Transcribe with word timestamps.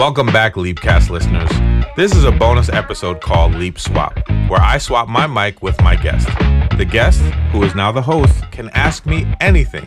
Welcome 0.00 0.28
back, 0.28 0.56
Leapcast 0.56 1.10
listeners. 1.10 1.50
This 1.94 2.16
is 2.16 2.24
a 2.24 2.32
bonus 2.32 2.70
episode 2.70 3.20
called 3.20 3.54
Leap 3.54 3.78
Swap, 3.78 4.18
where 4.48 4.58
I 4.58 4.78
swap 4.78 5.10
my 5.10 5.26
mic 5.26 5.60
with 5.60 5.78
my 5.82 5.94
guest. 5.94 6.26
The 6.78 6.86
guest, 6.90 7.20
who 7.52 7.62
is 7.64 7.74
now 7.74 7.92
the 7.92 8.00
host, 8.00 8.50
can 8.50 8.70
ask 8.70 9.04
me 9.04 9.30
anything. 9.42 9.86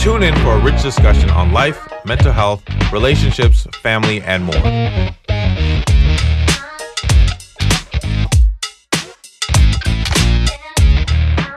Tune 0.00 0.24
in 0.24 0.34
for 0.38 0.54
a 0.54 0.58
rich 0.58 0.82
discussion 0.82 1.30
on 1.30 1.52
life, 1.52 1.88
mental 2.04 2.32
health, 2.32 2.64
relationships, 2.92 3.64
family, 3.80 4.22
and 4.22 4.44
more. 4.44 4.60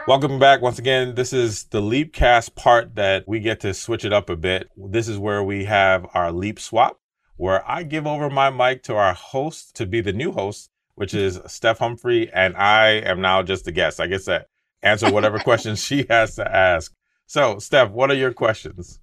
Welcome 0.07 0.38
back 0.38 0.61
once 0.61 0.77
again. 0.77 1.16
This 1.16 1.34
is 1.34 1.63
the 1.63 1.81
Leapcast 1.81 2.54
part 2.54 2.93
that 2.93 3.27
we 3.27 3.39
get 3.39 3.61
to 3.61 3.73
switch 3.73 4.05
it 4.05 4.13
up 4.13 4.29
a 4.29 4.36
bit. 4.36 4.70
This 4.77 5.07
is 5.07 5.18
where 5.18 5.43
we 5.43 5.66
have 5.66 6.05
our 6.13 6.31
Leap 6.31 6.59
Swap, 6.59 7.00
where 7.39 7.68
I 7.71 7.84
give 7.84 8.06
over 8.06 8.29
my 8.29 8.50
mic 8.50 8.84
to 8.84 8.98
our 8.98 9.14
host 9.14 9.78
to 9.78 9.86
be 9.86 10.02
the 10.02 10.11
new 10.11 10.34
host, 10.34 10.70
which 10.96 11.14
is 11.14 11.39
Steph 11.48 11.79
Humphrey, 11.79 12.29
and 12.34 12.56
I 12.57 12.89
am 12.89 13.21
now 13.21 13.43
just 13.43 13.65
a 13.65 13.71
guest. 13.71 14.02
I 14.02 14.07
guess 14.07 14.25
that 14.25 14.48
answer 14.84 15.10
whatever 15.10 15.39
questions 15.50 15.82
she 15.82 16.06
has 16.10 16.36
to 16.36 16.54
ask. 16.54 16.93
So, 17.28 17.57
Steph, 17.57 17.92
what 17.92 18.12
are 18.12 18.15
your 18.15 18.34
questions? 18.34 19.00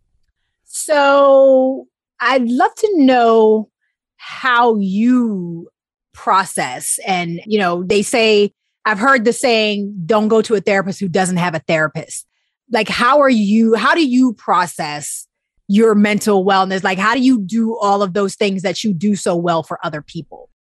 So, 0.65 1.89
I'd 2.21 2.47
love 2.47 2.75
to 2.75 2.91
know 2.97 3.71
how 4.17 4.77
you 4.77 5.71
process 6.13 6.99
and, 7.07 7.41
you 7.47 7.59
know, 7.59 7.85
they 7.85 8.03
say 8.03 8.53
I've 8.85 8.99
heard 8.99 9.25
the 9.25 9.33
saying, 9.33 10.03
don't 10.05 10.29
go 10.29 10.43
to 10.43 10.57
a 10.57 10.61
therapist 10.61 11.01
who 11.01 11.09
doesn't 11.09 11.39
have 11.39 11.55
a 11.55 11.61
therapist. 11.61 12.27
Like, 12.71 12.91
how 12.91 13.21
are 13.21 13.31
you, 13.31 13.77
how 13.77 13.95
do 13.95 14.07
you 14.07 14.35
process 14.35 15.26
your 15.69 15.95
mental 15.95 16.45
wellness? 16.45 16.83
Like, 16.83 16.99
how 16.99 17.15
do 17.15 17.21
you 17.21 17.41
do 17.41 17.77
all 17.79 18.03
of 18.03 18.13
those 18.13 18.35
things 18.35 18.63
that 18.63 18.85
you 18.85 18.93
do 18.93 19.17
so 19.17 19.35
well 19.37 19.63
for 19.63 19.79
other 19.85 20.03
people, 20.03 20.51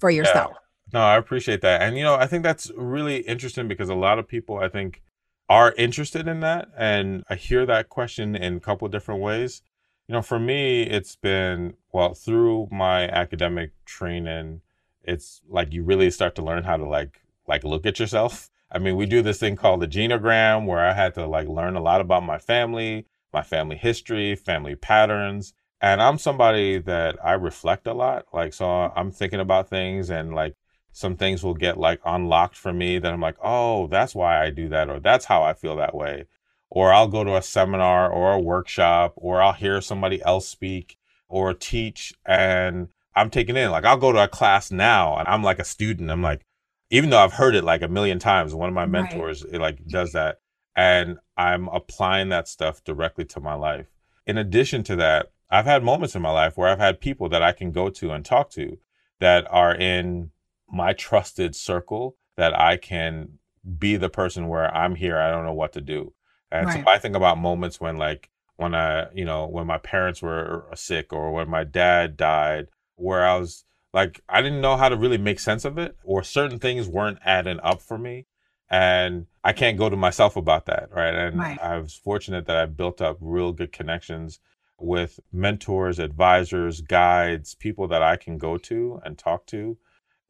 for 0.00 0.10
yourself? 0.10 0.52
Yeah. 0.52 0.58
No, 0.92 1.00
I 1.00 1.16
appreciate 1.16 1.62
that. 1.62 1.82
And, 1.82 1.96
you 1.96 2.04
know, 2.04 2.14
I 2.14 2.26
think 2.26 2.42
that's 2.42 2.70
really 2.76 3.18
interesting 3.18 3.68
because 3.68 3.88
a 3.88 3.94
lot 3.94 4.18
of 4.18 4.28
people, 4.28 4.58
I 4.58 4.68
think, 4.68 5.02
are 5.48 5.74
interested 5.76 6.28
in 6.28 6.40
that. 6.40 6.68
And 6.76 7.24
I 7.28 7.34
hear 7.34 7.66
that 7.66 7.88
question 7.88 8.36
in 8.36 8.56
a 8.56 8.60
couple 8.60 8.86
different 8.88 9.20
ways. 9.20 9.62
You 10.08 10.12
know, 10.12 10.22
for 10.22 10.38
me, 10.38 10.82
it's 10.82 11.16
been, 11.16 11.74
well, 11.92 12.14
through 12.14 12.68
my 12.70 13.08
academic 13.08 13.72
training, 13.84 14.60
it's 15.02 15.40
like 15.48 15.72
you 15.72 15.82
really 15.82 16.10
start 16.10 16.34
to 16.36 16.42
learn 16.42 16.64
how 16.64 16.76
to 16.76 16.86
like 16.86 17.20
like 17.48 17.64
look 17.64 17.86
at 17.86 17.98
yourself. 17.98 18.50
I 18.70 18.78
mean, 18.78 18.96
we 18.96 19.06
do 19.06 19.22
this 19.22 19.38
thing 19.38 19.56
called 19.56 19.80
the 19.80 19.88
genogram 19.88 20.66
where 20.66 20.80
I 20.80 20.92
had 20.92 21.14
to 21.14 21.26
like 21.26 21.48
learn 21.48 21.76
a 21.76 21.82
lot 21.82 22.00
about 22.00 22.24
my 22.24 22.38
family, 22.38 23.06
my 23.32 23.42
family 23.42 23.76
history, 23.76 24.34
family 24.34 24.74
patterns. 24.74 25.54
And 25.80 26.00
I'm 26.00 26.18
somebody 26.18 26.78
that 26.78 27.16
I 27.24 27.32
reflect 27.32 27.86
a 27.86 27.92
lot. 27.92 28.26
Like, 28.32 28.54
so 28.54 28.66
I'm 28.66 29.12
thinking 29.12 29.40
about 29.40 29.68
things 29.68 30.10
and 30.10 30.34
like 30.34 30.54
some 30.92 31.16
things 31.16 31.44
will 31.44 31.54
get 31.54 31.76
like 31.76 32.00
unlocked 32.06 32.56
for 32.56 32.72
me 32.72 32.98
that 32.98 33.12
I'm 33.12 33.20
like, 33.20 33.36
oh, 33.42 33.86
that's 33.88 34.14
why 34.14 34.42
I 34.42 34.48
do 34.48 34.70
that, 34.70 34.88
or 34.88 34.98
that's 34.98 35.26
how 35.26 35.42
I 35.42 35.52
feel 35.52 35.76
that 35.76 35.94
way. 35.94 36.24
Or 36.70 36.92
I'll 36.92 37.08
go 37.08 37.22
to 37.22 37.36
a 37.36 37.42
seminar 37.42 38.10
or 38.10 38.32
a 38.32 38.40
workshop, 38.40 39.12
or 39.16 39.42
I'll 39.42 39.52
hear 39.52 39.82
somebody 39.82 40.22
else 40.22 40.48
speak 40.48 40.96
or 41.28 41.52
teach 41.52 42.14
and 42.24 42.88
I'm 43.14 43.28
taking 43.28 43.56
in. 43.56 43.70
Like, 43.70 43.84
I'll 43.84 43.98
go 43.98 44.12
to 44.12 44.24
a 44.24 44.28
class 44.28 44.70
now 44.70 45.16
and 45.18 45.28
I'm 45.28 45.42
like 45.42 45.58
a 45.58 45.64
student. 45.64 46.10
I'm 46.10 46.22
like, 46.22 46.46
even 46.90 47.10
though 47.10 47.18
I've 47.18 47.34
heard 47.34 47.54
it 47.54 47.64
like 47.64 47.82
a 47.82 47.88
million 47.88 48.18
times, 48.18 48.54
one 48.54 48.68
of 48.68 48.74
my 48.74 48.86
mentors 48.86 49.44
right. 49.44 49.54
it, 49.54 49.60
like 49.60 49.84
does 49.86 50.12
that, 50.12 50.38
and 50.76 51.18
I'm 51.36 51.68
applying 51.68 52.28
that 52.28 52.46
stuff 52.46 52.84
directly 52.84 53.24
to 53.24 53.40
my 53.40 53.54
life. 53.54 53.86
In 54.26 54.36
addition 54.36 54.82
to 54.84 54.96
that, 54.96 55.30
I've 55.50 55.64
had 55.64 55.82
moments 55.82 56.14
in 56.14 56.22
my 56.22 56.30
life 56.30 56.56
where 56.56 56.68
I've 56.68 56.78
had 56.78 57.00
people 57.00 57.28
that 57.30 57.42
I 57.42 57.52
can 57.52 57.72
go 57.72 57.88
to 57.88 58.10
and 58.10 58.24
talk 58.24 58.50
to 58.50 58.78
that 59.20 59.46
are 59.50 59.74
in 59.74 60.30
my 60.70 60.92
trusted 60.92 61.54
circle 61.56 62.16
that 62.36 62.58
I 62.58 62.76
can 62.76 63.38
be 63.78 63.96
the 63.96 64.10
person 64.10 64.48
where 64.48 64.72
I'm 64.74 64.96
here. 64.96 65.18
I 65.18 65.30
don't 65.30 65.44
know 65.44 65.52
what 65.52 65.72
to 65.72 65.80
do. 65.80 66.12
And 66.50 66.66
right. 66.66 66.84
so 66.84 66.90
I 66.90 66.98
think 66.98 67.16
about 67.16 67.38
moments 67.38 67.80
when 67.80 67.96
like 67.96 68.30
when 68.56 68.74
I, 68.74 69.06
you 69.14 69.24
know, 69.24 69.46
when 69.46 69.66
my 69.66 69.78
parents 69.78 70.22
were 70.22 70.66
sick 70.74 71.12
or 71.12 71.32
when 71.32 71.48
my 71.48 71.64
dad 71.64 72.16
died, 72.16 72.68
where 72.96 73.26
I 73.26 73.38
was 73.38 73.64
like 73.92 74.20
I 74.28 74.42
didn't 74.42 74.60
know 74.60 74.76
how 74.76 74.88
to 74.88 74.96
really 74.96 75.18
make 75.18 75.40
sense 75.40 75.64
of 75.64 75.78
it, 75.78 75.96
or 76.04 76.22
certain 76.22 76.58
things 76.58 76.88
weren't 76.88 77.18
adding 77.24 77.60
up 77.62 77.80
for 77.80 77.98
me. 77.98 78.26
And 78.68 79.26
I 79.44 79.52
can't 79.52 79.78
go 79.78 79.88
to 79.88 79.96
myself 79.96 80.36
about 80.36 80.66
that, 80.66 80.88
right? 80.90 81.14
And 81.14 81.38
right. 81.38 81.58
I 81.62 81.78
was 81.78 81.94
fortunate 81.94 82.46
that 82.46 82.56
I 82.56 82.66
built 82.66 83.00
up 83.00 83.16
real 83.20 83.52
good 83.52 83.72
connections 83.72 84.40
with 84.78 85.20
mentors, 85.32 85.98
advisors, 85.98 86.80
guides, 86.80 87.54
people 87.54 87.88
that 87.88 88.02
I 88.02 88.16
can 88.16 88.38
go 88.38 88.58
to 88.58 89.00
and 89.04 89.16
talk 89.16 89.46
to. 89.46 89.78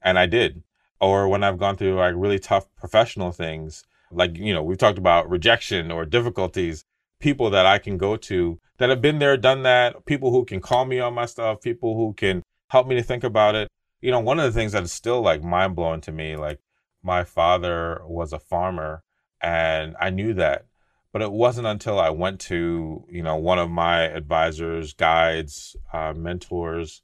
And 0.02 0.18
I 0.18 0.26
did. 0.26 0.62
Or 1.00 1.28
when 1.28 1.42
I've 1.42 1.58
gone 1.58 1.76
through 1.76 1.96
like 1.96 2.14
really 2.16 2.38
tough 2.38 2.66
professional 2.76 3.32
things, 3.32 3.84
like, 4.10 4.36
you 4.36 4.54
know, 4.54 4.62
we've 4.62 4.78
talked 4.78 4.98
about 4.98 5.28
rejection 5.28 5.90
or 5.90 6.04
difficulties, 6.04 6.84
people 7.18 7.50
that 7.50 7.66
I 7.66 7.78
can 7.78 7.96
go 7.96 8.16
to 8.16 8.60
that 8.78 8.90
have 8.90 9.00
been 9.00 9.18
there, 9.18 9.36
done 9.36 9.62
that, 9.62 10.04
people 10.04 10.30
who 10.30 10.44
can 10.44 10.60
call 10.60 10.84
me 10.84 11.00
on 11.00 11.14
my 11.14 11.26
stuff, 11.26 11.62
people 11.62 11.96
who 11.96 12.12
can 12.12 12.42
help 12.68 12.86
me 12.86 12.94
to 12.96 13.02
think 13.02 13.24
about 13.24 13.54
it. 13.54 13.68
You 14.00 14.10
know, 14.10 14.20
one 14.20 14.38
of 14.38 14.44
the 14.44 14.58
things 14.58 14.72
that 14.72 14.82
is 14.82 14.92
still 14.92 15.22
like 15.22 15.42
mind 15.42 15.74
blowing 15.74 16.02
to 16.02 16.12
me, 16.12 16.36
like 16.36 16.60
my 17.06 17.24
father 17.24 18.02
was 18.04 18.32
a 18.32 18.38
farmer 18.38 19.02
and 19.40 19.94
I 20.00 20.10
knew 20.10 20.34
that. 20.34 20.66
But 21.12 21.22
it 21.22 21.32
wasn't 21.32 21.66
until 21.66 21.98
I 21.98 22.10
went 22.10 22.40
to, 22.40 23.04
you 23.08 23.22
know, 23.22 23.36
one 23.36 23.58
of 23.58 23.70
my 23.70 24.02
advisors, 24.02 24.92
guides, 24.92 25.74
uh, 25.92 26.12
mentors, 26.14 27.00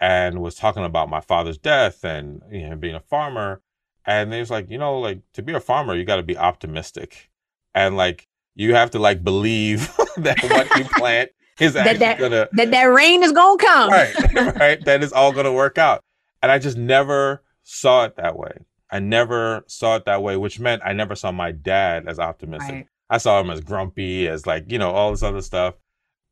and 0.00 0.40
was 0.40 0.54
talking 0.54 0.84
about 0.84 1.10
my 1.10 1.20
father's 1.20 1.58
death 1.58 2.04
and 2.04 2.40
you 2.50 2.68
know 2.68 2.76
being 2.76 2.94
a 2.94 3.00
farmer. 3.00 3.60
And 4.06 4.32
they 4.32 4.40
was 4.40 4.50
like, 4.50 4.70
you 4.70 4.78
know, 4.78 4.98
like 4.98 5.20
to 5.34 5.42
be 5.42 5.52
a 5.52 5.60
farmer, 5.60 5.94
you 5.94 6.04
got 6.04 6.16
to 6.16 6.22
be 6.22 6.38
optimistic, 6.38 7.30
and 7.74 7.96
like 7.96 8.28
you 8.54 8.74
have 8.74 8.90
to 8.92 8.98
like 8.98 9.22
believe 9.22 9.94
that 10.16 10.42
what 10.44 10.78
you 10.78 10.84
plant 10.96 11.30
is 11.60 11.74
that 11.74 11.98
that, 11.98 12.18
gonna 12.18 12.48
that 12.52 12.70
that 12.70 12.84
rain 12.84 13.22
is 13.22 13.32
gonna 13.32 13.58
come. 13.58 13.90
Right, 13.90 14.34
right. 14.58 14.84
That 14.84 15.02
is 15.02 15.12
all 15.12 15.32
gonna 15.32 15.52
work 15.52 15.76
out. 15.76 16.02
And 16.42 16.50
I 16.50 16.58
just 16.58 16.76
never 16.76 17.42
saw 17.62 18.04
it 18.04 18.16
that 18.16 18.38
way. 18.38 18.64
I 18.90 18.98
never 18.98 19.64
saw 19.66 19.96
it 19.96 20.04
that 20.04 20.22
way, 20.22 20.36
which 20.36 20.60
meant 20.60 20.82
I 20.84 20.92
never 20.92 21.14
saw 21.14 21.32
my 21.32 21.52
dad 21.52 22.06
as 22.06 22.18
optimistic. 22.18 22.74
Right. 22.74 22.86
I 23.10 23.18
saw 23.18 23.40
him 23.40 23.50
as 23.50 23.60
grumpy, 23.60 24.28
as 24.28 24.46
like, 24.46 24.70
you 24.70 24.78
know, 24.78 24.90
all 24.90 25.10
this 25.10 25.22
other 25.22 25.42
stuff. 25.42 25.74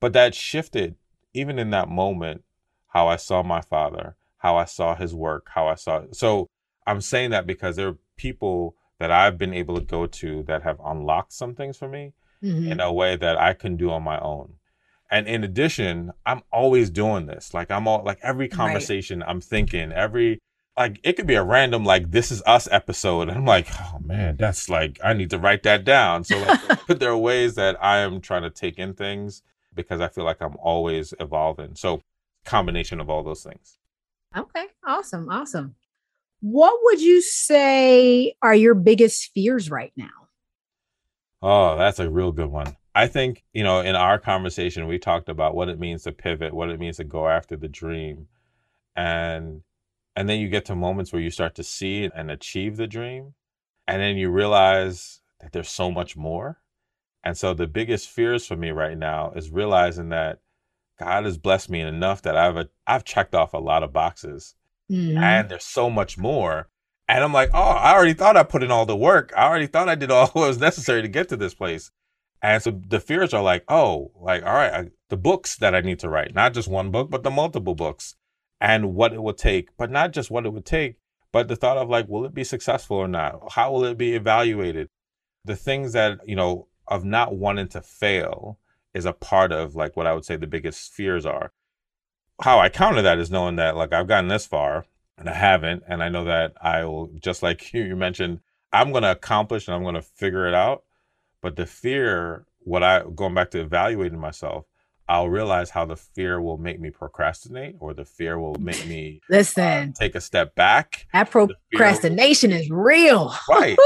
But 0.00 0.12
that 0.14 0.34
shifted 0.34 0.96
even 1.34 1.58
in 1.58 1.70
that 1.70 1.88
moment 1.88 2.42
how 2.88 3.08
I 3.08 3.16
saw 3.16 3.42
my 3.42 3.60
father, 3.60 4.16
how 4.38 4.56
I 4.56 4.64
saw 4.64 4.94
his 4.94 5.14
work, 5.14 5.48
how 5.54 5.66
I 5.66 5.74
saw 5.74 5.98
it. 5.98 6.16
So 6.16 6.48
I'm 6.86 7.00
saying 7.00 7.30
that 7.30 7.46
because 7.46 7.76
there 7.76 7.88
are 7.88 7.98
people 8.16 8.74
that 8.98 9.10
I've 9.10 9.38
been 9.38 9.54
able 9.54 9.76
to 9.76 9.84
go 9.84 10.06
to 10.06 10.42
that 10.44 10.62
have 10.62 10.80
unlocked 10.84 11.32
some 11.32 11.54
things 11.54 11.76
for 11.76 11.88
me 11.88 12.12
mm-hmm. 12.42 12.72
in 12.72 12.80
a 12.80 12.92
way 12.92 13.16
that 13.16 13.38
I 13.38 13.54
can 13.54 13.76
do 13.76 13.90
on 13.90 14.02
my 14.02 14.18
own. 14.20 14.54
And 15.10 15.26
in 15.26 15.44
addition, 15.44 16.12
I'm 16.24 16.42
always 16.50 16.90
doing 16.90 17.26
this. 17.26 17.52
Like 17.52 17.70
I'm 17.70 17.86
all 17.86 18.02
like 18.04 18.18
every 18.22 18.48
conversation 18.48 19.20
right. 19.20 19.28
I'm 19.28 19.40
thinking, 19.40 19.92
every 19.92 20.40
like 20.76 21.00
it 21.02 21.14
could 21.14 21.26
be 21.26 21.34
a 21.34 21.42
random 21.42 21.84
like 21.84 22.10
this 22.10 22.30
is 22.30 22.42
us 22.46 22.68
episode. 22.70 23.28
And 23.28 23.32
I'm 23.32 23.44
like, 23.44 23.68
oh 23.80 23.98
man, 24.04 24.36
that's 24.36 24.68
like 24.68 24.98
I 25.04 25.12
need 25.12 25.30
to 25.30 25.38
write 25.38 25.62
that 25.64 25.84
down. 25.84 26.24
So 26.24 26.38
like 26.38 26.86
but 26.86 27.00
there 27.00 27.10
are 27.10 27.18
ways 27.18 27.54
that 27.56 27.82
I 27.82 27.98
am 27.98 28.20
trying 28.20 28.42
to 28.42 28.50
take 28.50 28.78
in 28.78 28.94
things 28.94 29.42
because 29.74 30.00
I 30.00 30.08
feel 30.08 30.24
like 30.24 30.40
I'm 30.40 30.56
always 30.56 31.14
evolving. 31.20 31.74
So 31.74 32.02
combination 32.44 33.00
of 33.00 33.10
all 33.10 33.22
those 33.22 33.42
things. 33.42 33.78
Okay. 34.36 34.66
Awesome. 34.86 35.28
Awesome. 35.30 35.74
What 36.40 36.78
would 36.82 37.00
you 37.00 37.20
say 37.20 38.34
are 38.42 38.54
your 38.54 38.74
biggest 38.74 39.30
fears 39.32 39.70
right 39.70 39.92
now? 39.96 40.08
Oh, 41.40 41.76
that's 41.76 41.98
a 41.98 42.10
real 42.10 42.32
good 42.32 42.50
one. 42.50 42.76
I 42.94 43.06
think, 43.06 43.44
you 43.52 43.62
know, 43.62 43.80
in 43.80 43.94
our 43.94 44.18
conversation, 44.18 44.86
we 44.86 44.98
talked 44.98 45.28
about 45.28 45.54
what 45.54 45.68
it 45.68 45.78
means 45.78 46.02
to 46.04 46.12
pivot, 46.12 46.52
what 46.52 46.68
it 46.68 46.78
means 46.78 46.98
to 46.98 47.04
go 47.04 47.28
after 47.28 47.56
the 47.56 47.68
dream. 47.68 48.28
And 48.96 49.62
and 50.14 50.28
then 50.28 50.40
you 50.40 50.48
get 50.48 50.64
to 50.66 50.74
moments 50.74 51.12
where 51.12 51.22
you 51.22 51.30
start 51.30 51.54
to 51.56 51.64
see 51.64 52.08
and 52.14 52.30
achieve 52.30 52.76
the 52.76 52.86
dream. 52.86 53.34
And 53.86 54.00
then 54.00 54.16
you 54.16 54.30
realize 54.30 55.20
that 55.40 55.52
there's 55.52 55.70
so 55.70 55.90
much 55.90 56.16
more. 56.16 56.58
And 57.24 57.36
so 57.36 57.54
the 57.54 57.66
biggest 57.66 58.08
fears 58.08 58.46
for 58.46 58.56
me 58.56 58.70
right 58.70 58.96
now 58.96 59.32
is 59.34 59.50
realizing 59.50 60.10
that 60.10 60.40
God 60.98 61.24
has 61.24 61.38
blessed 61.38 61.70
me 61.70 61.80
enough 61.80 62.22
that 62.22 62.36
I've 62.36 62.56
a, 62.56 62.68
I've 62.86 63.04
checked 63.04 63.34
off 63.34 63.54
a 63.54 63.58
lot 63.58 63.82
of 63.82 63.92
boxes. 63.92 64.54
Mm-hmm. 64.90 65.18
And 65.18 65.48
there's 65.48 65.64
so 65.64 65.88
much 65.88 66.18
more. 66.18 66.68
And 67.08 67.24
I'm 67.24 67.32
like, 67.32 67.50
oh, 67.54 67.58
I 67.58 67.94
already 67.94 68.14
thought 68.14 68.36
I 68.36 68.42
put 68.42 68.62
in 68.62 68.70
all 68.70 68.86
the 68.86 68.96
work. 68.96 69.32
I 69.36 69.46
already 69.46 69.66
thought 69.66 69.88
I 69.88 69.94
did 69.94 70.10
all 70.10 70.26
what 70.32 70.48
was 70.48 70.58
necessary 70.58 71.02
to 71.02 71.08
get 71.08 71.28
to 71.30 71.36
this 71.36 71.54
place. 71.54 71.90
And 72.42 72.62
so 72.62 72.80
the 72.88 73.00
fears 73.00 73.32
are 73.32 73.42
like, 73.42 73.64
oh, 73.68 74.10
like, 74.20 74.44
all 74.44 74.54
right, 74.54 74.72
I, 74.72 74.88
the 75.08 75.16
books 75.16 75.56
that 75.56 75.74
I 75.74 75.80
need 75.80 76.00
to 76.00 76.08
write, 76.08 76.34
not 76.34 76.54
just 76.54 76.68
one 76.68 76.90
book, 76.90 77.08
but 77.08 77.22
the 77.22 77.30
multiple 77.30 77.76
books 77.76 78.16
and 78.62 78.94
what 78.94 79.12
it 79.12 79.20
would 79.20 79.36
take, 79.36 79.76
but 79.76 79.90
not 79.90 80.12
just 80.12 80.30
what 80.30 80.46
it 80.46 80.52
would 80.52 80.64
take, 80.64 80.94
but 81.32 81.48
the 81.48 81.56
thought 81.56 81.76
of 81.76 81.90
like, 81.90 82.08
will 82.08 82.24
it 82.24 82.32
be 82.32 82.44
successful 82.44 82.96
or 82.96 83.08
not? 83.08 83.52
How 83.52 83.72
will 83.72 83.84
it 83.84 83.98
be 83.98 84.14
evaluated? 84.14 84.88
The 85.44 85.56
things 85.56 85.92
that, 85.94 86.20
you 86.24 86.36
know, 86.36 86.68
of 86.86 87.04
not 87.04 87.34
wanting 87.34 87.66
to 87.68 87.82
fail 87.82 88.60
is 88.94 89.04
a 89.04 89.12
part 89.12 89.50
of 89.50 89.74
like 89.74 89.96
what 89.96 90.06
I 90.06 90.12
would 90.12 90.24
say 90.24 90.36
the 90.36 90.46
biggest 90.46 90.92
fears 90.92 91.26
are. 91.26 91.52
how 92.42 92.60
I 92.60 92.68
counter 92.68 93.02
that 93.02 93.18
is 93.18 93.30
knowing 93.32 93.56
that 93.56 93.76
like 93.76 93.92
I've 93.92 94.06
gotten 94.06 94.28
this 94.28 94.46
far 94.46 94.86
and 95.18 95.28
I 95.28 95.34
haven't, 95.34 95.82
and 95.88 96.00
I 96.00 96.08
know 96.08 96.24
that 96.24 96.52
I 96.62 96.84
will 96.84 97.08
just 97.20 97.42
like 97.42 97.72
you, 97.74 97.96
mentioned, 97.96 98.40
I'm 98.72 98.92
going 98.92 99.02
to 99.02 99.10
accomplish 99.10 99.66
and 99.66 99.74
I'm 99.74 99.82
going 99.82 99.96
to 99.96 100.02
figure 100.02 100.46
it 100.46 100.54
out. 100.54 100.84
But 101.40 101.56
the 101.56 101.66
fear, 101.66 102.46
what 102.60 102.84
I 102.84 103.02
going 103.12 103.34
back 103.34 103.50
to 103.50 103.60
evaluating 103.60 104.20
myself, 104.20 104.66
I'll 105.12 105.28
realize 105.28 105.68
how 105.68 105.84
the 105.84 105.96
fear 105.96 106.40
will 106.40 106.56
make 106.56 106.80
me 106.80 106.88
procrastinate 106.88 107.76
or 107.80 107.92
the 107.92 108.06
fear 108.06 108.38
will 108.38 108.54
make 108.54 108.86
me 108.86 109.20
listen 109.28 109.90
uh, 109.90 109.92
take 109.94 110.14
a 110.14 110.22
step 110.22 110.54
back. 110.54 111.06
That 111.12 111.30
procrastination 111.30 112.50
will, 112.50 112.56
is 112.56 112.70
real. 112.70 113.34
Right. 113.46 113.76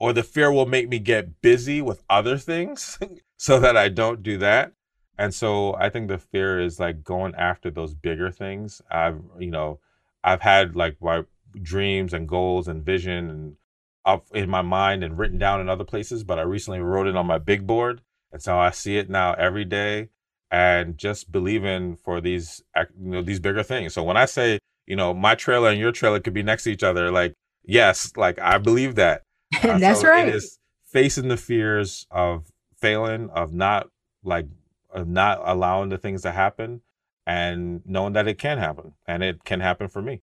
or 0.00 0.12
the 0.12 0.24
fear 0.24 0.50
will 0.50 0.66
make 0.66 0.88
me 0.88 0.98
get 0.98 1.40
busy 1.42 1.80
with 1.80 2.02
other 2.10 2.36
things 2.36 2.98
so 3.36 3.60
that 3.60 3.76
I 3.76 3.88
don't 3.88 4.20
do 4.20 4.36
that. 4.38 4.72
And 5.16 5.32
so 5.32 5.76
I 5.76 5.90
think 5.90 6.08
the 6.08 6.18
fear 6.18 6.58
is 6.58 6.80
like 6.80 7.04
going 7.04 7.36
after 7.36 7.70
those 7.70 7.94
bigger 7.94 8.32
things. 8.32 8.82
I've, 8.90 9.20
you 9.38 9.52
know, 9.52 9.78
I've 10.24 10.40
had 10.40 10.74
like 10.74 10.96
my 11.00 11.22
dreams 11.62 12.12
and 12.12 12.28
goals 12.28 12.66
and 12.66 12.84
vision 12.84 13.30
and 13.30 13.56
up 14.04 14.26
in 14.34 14.50
my 14.50 14.62
mind 14.62 15.04
and 15.04 15.16
written 15.16 15.38
down 15.38 15.60
in 15.60 15.68
other 15.68 15.84
places, 15.84 16.24
but 16.24 16.40
I 16.40 16.42
recently 16.42 16.80
wrote 16.80 17.06
it 17.06 17.14
on 17.14 17.26
my 17.26 17.38
big 17.38 17.64
board. 17.64 18.02
And 18.32 18.42
so 18.42 18.58
I 18.58 18.70
see 18.70 18.98
it 18.98 19.08
now 19.08 19.34
every 19.34 19.64
day 19.64 20.08
and 20.50 20.96
just 20.96 21.30
believing 21.30 21.96
for 21.96 22.20
these, 22.20 22.62
you 22.76 23.10
know, 23.10 23.22
these 23.22 23.40
bigger 23.40 23.62
things. 23.62 23.94
So 23.94 24.02
when 24.02 24.16
I 24.16 24.24
say, 24.24 24.58
you 24.86 24.96
know, 24.96 25.12
my 25.12 25.34
trailer 25.34 25.70
and 25.70 25.78
your 25.78 25.92
trailer 25.92 26.20
could 26.20 26.34
be 26.34 26.42
next 26.42 26.64
to 26.64 26.70
each 26.70 26.82
other, 26.82 27.10
like, 27.10 27.34
yes, 27.64 28.12
like 28.16 28.38
I 28.38 28.58
believe 28.58 28.94
that. 28.96 29.22
Uh, 29.64 29.78
That's 29.78 30.02
so 30.02 30.08
right. 30.08 30.28
It 30.28 30.34
is 30.34 30.58
facing 30.86 31.28
the 31.28 31.36
fears 31.36 32.06
of 32.10 32.44
failing, 32.76 33.30
of 33.30 33.52
not 33.52 33.88
like 34.22 34.46
of 34.90 35.08
not 35.08 35.40
allowing 35.42 35.88
the 35.88 35.98
things 35.98 36.22
to 36.22 36.30
happen 36.30 36.82
and 37.26 37.82
knowing 37.84 38.12
that 38.14 38.28
it 38.28 38.38
can 38.38 38.58
happen 38.58 38.92
and 39.06 39.22
it 39.22 39.44
can 39.44 39.60
happen 39.60 39.88
for 39.88 40.00
me. 40.02 40.22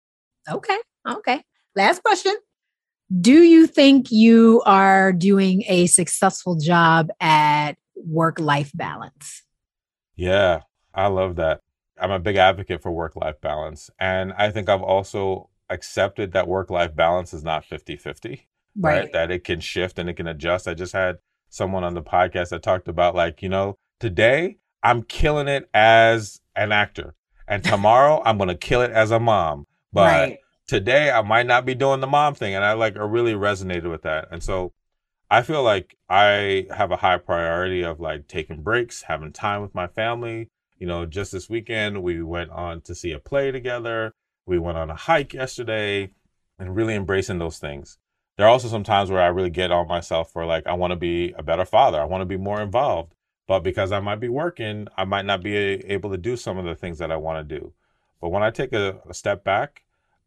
Okay. 0.50 0.78
Okay. 1.08 1.44
Last 1.76 2.04
question. 2.04 2.36
Do 3.22 3.42
you 3.42 3.68
think 3.68 4.12
you 4.12 4.62
are 4.66 5.14
doing 5.14 5.64
a 5.68 5.88
successful 5.88 6.56
job 6.56 7.10
at 7.20 7.74
work 7.96 8.40
life 8.40 8.72
balance? 8.74 9.44
Yeah, 10.18 10.62
I 10.94 11.08
love 11.08 11.38
that. 11.38 11.62
I'm 12.00 12.12
a 12.12 12.20
big 12.20 12.36
advocate 12.36 12.82
for 12.82 12.92
work 12.92 13.16
life 13.16 13.40
balance. 13.40 13.90
And 14.00 14.34
I 14.34 14.52
think 14.52 14.68
I've 14.68 14.82
also 14.82 15.50
accepted 15.70 16.34
that 16.34 16.48
work 16.48 16.70
life 16.70 16.96
balance 16.96 17.34
is 17.34 17.44
not 17.44 17.66
50 17.66 17.96
50, 17.96 18.48
right. 18.76 19.00
right? 19.00 19.14
That 19.14 19.32
it 19.32 19.44
can 19.44 19.60
shift 19.60 19.98
and 19.98 20.10
it 20.10 20.16
can 20.16 20.28
adjust. 20.28 20.68
I 20.68 20.74
just 20.74 20.94
had 20.94 21.18
someone 21.50 21.84
on 21.84 21.94
the 21.94 22.02
podcast 22.02 22.50
that 22.50 22.64
talked 22.64 22.88
about, 22.88 23.16
like, 23.16 23.42
you 23.42 23.50
know, 23.50 23.78
today 24.00 24.58
I'm 24.84 25.04
killing 25.04 25.48
it 25.48 25.70
as 25.74 26.42
an 26.56 26.72
actor, 26.72 27.16
and 27.48 27.64
tomorrow 27.64 28.22
I'm 28.26 28.38
going 28.38 28.50
to 28.50 28.56
kill 28.56 28.82
it 28.82 28.92
as 28.92 29.12
a 29.12 29.20
mom. 29.20 29.66
But 29.94 30.02
right. 30.02 30.38
today 30.68 31.12
I 31.12 31.22
might 31.22 31.48
not 31.48 31.66
be 31.66 31.76
doing 31.76 32.02
the 32.02 32.08
mom 32.08 32.36
thing. 32.36 32.56
And 32.56 32.64
I 32.66 32.74
like, 32.74 32.98
I 32.98 33.02
really 33.02 33.34
resonated 33.34 33.90
with 33.90 34.04
that. 34.04 34.28
And 34.32 34.44
so 34.44 34.74
I 35.30 35.42
feel 35.42 35.64
like 35.64 35.98
I 36.10 36.68
have 36.76 36.92
a 36.92 36.98
high 36.98 37.18
priority 37.18 37.84
of 37.84 38.00
like 38.00 38.28
taking 38.28 38.62
breaks, 38.62 39.04
having 39.04 39.34
time 39.34 39.62
with 39.62 39.76
my 39.76 39.88
family. 39.88 40.50
You 40.78 40.88
know, 40.88 41.06
just 41.06 41.32
this 41.32 41.50
weekend, 41.50 42.04
we 42.04 42.22
went 42.24 42.52
on 42.52 42.82
to 42.82 42.96
see 42.96 43.12
a 43.12 43.20
play 43.20 43.52
together. 43.52 44.14
We 44.46 44.60
went 44.60 44.78
on 44.78 44.90
a 44.90 44.96
hike 44.96 45.34
yesterday 45.34 46.12
and 46.58 46.76
really 46.76 46.96
embracing 46.96 47.40
those 47.40 47.60
things. 47.60 47.98
There 48.38 48.46
are 48.46 48.50
also 48.50 48.68
some 48.68 48.84
times 48.84 49.10
where 49.10 49.22
I 49.22 49.28
really 49.28 49.50
get 49.50 49.72
on 49.72 49.88
myself 49.88 50.32
for 50.32 50.46
like, 50.46 50.66
I 50.68 50.74
want 50.74 50.92
to 50.92 50.98
be 50.98 51.34
a 51.38 51.44
better 51.44 51.66
father. 51.66 52.00
I 52.00 52.06
want 52.06 52.22
to 52.22 52.26
be 52.26 52.38
more 52.38 52.62
involved. 52.62 53.14
But 53.48 53.62
because 53.62 53.92
I 53.92 54.00
might 54.00 54.20
be 54.20 54.30
working, 54.30 54.88
I 54.96 55.06
might 55.06 55.26
not 55.26 55.42
be 55.42 55.56
able 55.56 56.12
to 56.12 56.18
do 56.18 56.38
some 56.38 56.58
of 56.58 56.66
the 56.66 56.76
things 56.76 57.00
that 57.00 57.12
I 57.12 57.18
want 57.18 57.48
to 57.48 57.60
do. 57.60 57.74
But 58.22 58.30
when 58.30 58.44
I 58.44 58.52
take 58.52 58.74
a, 58.74 59.00
a 59.10 59.14
step 59.14 59.44
back, 59.44 59.84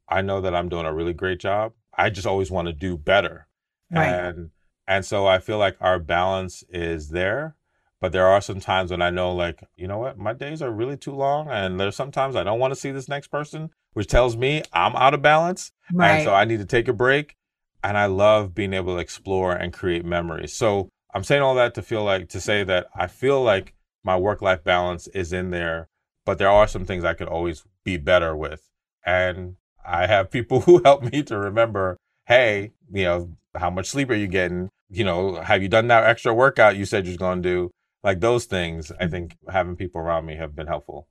I 0.08 0.22
know 0.22 0.40
that 0.40 0.54
I'm 0.54 0.68
doing 0.68 0.86
a 0.86 0.94
really 0.94 1.12
great 1.12 1.38
job. 1.38 1.72
I 1.96 2.10
just 2.10 2.26
always 2.26 2.50
want 2.50 2.66
to 2.66 2.72
do 2.72 2.96
better. 2.96 3.46
Right. 3.90 4.06
And 4.06 4.50
and 4.90 5.06
so 5.06 5.24
I 5.24 5.38
feel 5.38 5.58
like 5.58 5.76
our 5.80 6.00
balance 6.00 6.64
is 6.68 7.10
there. 7.10 7.54
But 8.00 8.10
there 8.10 8.26
are 8.26 8.40
some 8.40 8.58
times 8.58 8.90
when 8.90 9.02
I 9.02 9.10
know, 9.10 9.32
like, 9.32 9.62
you 9.76 9.86
know 9.86 9.98
what, 9.98 10.18
my 10.18 10.32
days 10.32 10.62
are 10.62 10.70
really 10.72 10.96
too 10.96 11.14
long. 11.14 11.48
And 11.48 11.78
there's 11.78 11.94
sometimes 11.94 12.34
I 12.34 12.42
don't 12.42 12.58
want 12.58 12.72
to 12.72 12.80
see 12.80 12.90
this 12.90 13.08
next 13.08 13.28
person, 13.28 13.70
which 13.92 14.08
tells 14.08 14.36
me 14.36 14.64
I'm 14.72 14.96
out 14.96 15.14
of 15.14 15.22
balance. 15.22 15.70
Right. 15.92 16.16
And 16.16 16.24
so 16.24 16.34
I 16.34 16.44
need 16.44 16.58
to 16.58 16.64
take 16.64 16.88
a 16.88 16.92
break. 16.92 17.36
And 17.84 17.96
I 17.96 18.06
love 18.06 18.52
being 18.52 18.72
able 18.72 18.96
to 18.96 19.00
explore 19.00 19.52
and 19.52 19.72
create 19.72 20.04
memories. 20.04 20.54
So 20.54 20.88
I'm 21.14 21.22
saying 21.22 21.42
all 21.42 21.54
that 21.54 21.74
to 21.74 21.82
feel 21.82 22.02
like 22.02 22.28
to 22.30 22.40
say 22.40 22.64
that 22.64 22.88
I 22.92 23.06
feel 23.06 23.40
like 23.40 23.74
my 24.02 24.16
work 24.16 24.42
life 24.42 24.64
balance 24.64 25.06
is 25.08 25.32
in 25.32 25.50
there, 25.50 25.88
but 26.26 26.38
there 26.38 26.50
are 26.50 26.66
some 26.66 26.84
things 26.84 27.04
I 27.04 27.14
could 27.14 27.28
always 27.28 27.62
be 27.84 27.96
better 27.96 28.34
with. 28.34 28.68
And 29.06 29.54
I 29.86 30.08
have 30.08 30.32
people 30.32 30.60
who 30.62 30.82
help 30.84 31.04
me 31.04 31.22
to 31.22 31.38
remember, 31.38 31.96
hey, 32.26 32.72
you 32.92 33.04
know, 33.04 33.36
how 33.54 33.70
much 33.70 33.86
sleep 33.86 34.10
are 34.10 34.14
you 34.14 34.26
getting? 34.26 34.68
You 34.90 35.04
know, 35.04 35.36
have 35.36 35.62
you 35.62 35.68
done 35.68 35.88
that 35.88 36.04
extra 36.04 36.34
workout 36.34 36.76
you 36.76 36.84
said 36.84 37.06
you're 37.06 37.16
going 37.16 37.42
to 37.42 37.48
do? 37.48 37.70
Like 38.02 38.20
those 38.20 38.46
things, 38.46 38.90
I 38.98 39.04
mm. 39.04 39.10
think 39.10 39.36
having 39.48 39.76
people 39.76 40.00
around 40.00 40.26
me 40.26 40.36
have 40.36 40.56
been 40.56 40.66
helpful. 40.66 41.06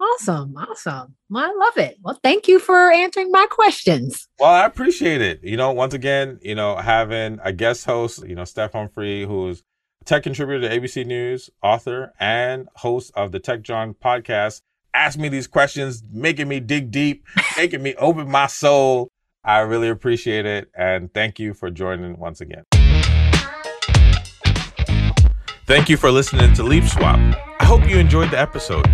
Awesome. 0.00 0.56
Awesome. 0.56 1.14
Well, 1.28 1.44
I 1.44 1.54
love 1.54 1.76
it. 1.76 1.98
Well, 2.02 2.18
thank 2.22 2.48
you 2.48 2.58
for 2.58 2.90
answering 2.90 3.30
my 3.30 3.46
questions. 3.50 4.28
Well, 4.38 4.50
I 4.50 4.64
appreciate 4.64 5.20
it. 5.20 5.40
You 5.42 5.58
know, 5.58 5.72
once 5.72 5.92
again, 5.92 6.38
you 6.42 6.54
know, 6.54 6.76
having 6.76 7.38
a 7.44 7.52
guest 7.52 7.84
host, 7.84 8.26
you 8.26 8.34
know, 8.34 8.44
Steph 8.44 8.72
Humphrey, 8.72 9.24
who's 9.26 9.62
a 10.00 10.04
tech 10.06 10.22
contributor 10.22 10.68
to 10.68 10.80
ABC 10.80 11.04
News, 11.04 11.50
author, 11.62 12.14
and 12.18 12.68
host 12.76 13.12
of 13.14 13.30
the 13.30 13.38
Tech 13.40 13.60
Jawn 13.60 13.94
podcast, 13.94 14.62
ask 14.94 15.18
me 15.18 15.28
these 15.28 15.46
questions, 15.46 16.02
making 16.10 16.48
me 16.48 16.60
dig 16.60 16.90
deep, 16.90 17.26
making 17.58 17.82
me 17.82 17.94
open 17.96 18.30
my 18.30 18.46
soul. 18.46 19.08
I 19.44 19.58
really 19.60 19.88
appreciate 19.88 20.46
it. 20.46 20.70
And 20.74 21.12
thank 21.12 21.38
you 21.38 21.52
for 21.52 21.70
joining 21.70 22.18
once 22.18 22.40
again. 22.40 22.64
Thank 25.66 25.88
you 25.88 25.96
for 25.96 26.10
listening 26.10 26.52
to 26.54 26.62
Leap 26.62 26.84
Swap. 26.84 27.18
I 27.60 27.64
hope 27.64 27.88
you 27.88 27.98
enjoyed 27.98 28.30
the 28.30 28.38
episode. 28.38 28.86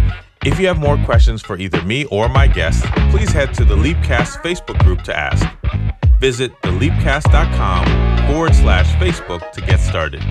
If 0.45 0.61
you 0.61 0.67
have 0.69 0.79
more 0.79 0.99
questions 1.05 1.43
for 1.43 1.57
either 1.57 1.83
me 1.83 2.05
or 2.07 2.29
my 2.29 2.47
guests, 2.47 2.87
please 3.11 3.33
head 3.33 3.55
to 3.55 3.65
the 3.65 3.75
Leapcast 3.75 4.43
Facebook 4.43 4.79
group 4.85 5.03
to 5.03 5.17
ask. 5.17 5.47
Visit 6.21 6.53
theleapcast.com 6.63 8.27
forward 8.29 8.55
slash 8.55 8.87
Facebook 8.97 9.51
to 9.53 9.61
get 9.61 9.81
started. 9.81 10.23